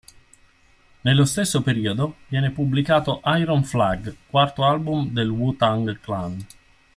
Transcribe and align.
Nello 1.01 1.25
stesso 1.25 1.61
periodo 1.61 2.15
viene 2.27 2.49
pubblicato 2.49 3.21
"Iron 3.37 3.63
Flag", 3.63 4.15
quarto 4.31 4.65
album 4.65 5.11
del 5.13 5.29
Wu-Tang 5.29 5.99
Clan. 5.99 6.43